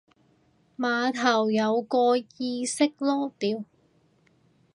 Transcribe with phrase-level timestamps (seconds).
[0.03, 0.03] 起
[0.81, 3.63] 碼有個意識囉屌